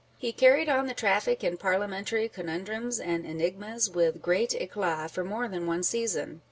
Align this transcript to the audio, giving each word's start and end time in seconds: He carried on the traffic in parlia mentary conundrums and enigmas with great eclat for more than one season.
He 0.17 0.31
carried 0.31 0.67
on 0.67 0.87
the 0.87 0.95
traffic 0.95 1.43
in 1.43 1.57
parlia 1.59 1.87
mentary 1.87 2.27
conundrums 2.27 2.99
and 2.99 3.23
enigmas 3.23 3.87
with 3.87 4.19
great 4.19 4.55
eclat 4.55 5.11
for 5.11 5.23
more 5.23 5.47
than 5.47 5.67
one 5.67 5.83
season. 5.83 6.39